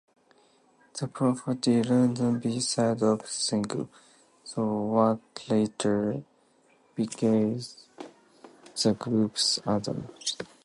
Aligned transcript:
The 0.99 1.07
profanity-laden 1.07 2.39
B-side 2.39 3.03
of 3.03 3.19
the 3.19 3.27
single, 3.27 3.87
"So 4.43 4.65
What" 4.65 5.19
later 5.47 6.23
became 6.95 7.59
the 8.81 8.93
group's 8.97 9.59
anthem. 9.59 10.07